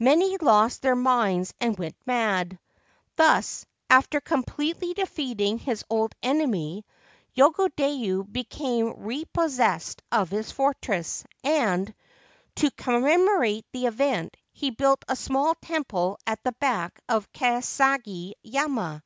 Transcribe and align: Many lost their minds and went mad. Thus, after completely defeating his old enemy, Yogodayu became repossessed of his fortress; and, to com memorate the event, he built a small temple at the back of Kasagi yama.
Many 0.00 0.36
lost 0.38 0.82
their 0.82 0.96
minds 0.96 1.54
and 1.60 1.78
went 1.78 1.94
mad. 2.04 2.58
Thus, 3.14 3.64
after 3.88 4.20
completely 4.20 4.92
defeating 4.92 5.60
his 5.60 5.84
old 5.88 6.16
enemy, 6.20 6.84
Yogodayu 7.36 8.24
became 8.24 8.94
repossessed 8.96 10.02
of 10.10 10.30
his 10.30 10.50
fortress; 10.50 11.22
and, 11.44 11.94
to 12.56 12.72
com 12.72 13.04
memorate 13.04 13.66
the 13.70 13.86
event, 13.86 14.36
he 14.52 14.70
built 14.70 15.04
a 15.06 15.14
small 15.14 15.54
temple 15.54 16.18
at 16.26 16.42
the 16.42 16.56
back 16.58 16.98
of 17.08 17.32
Kasagi 17.32 18.32
yama. 18.42 19.04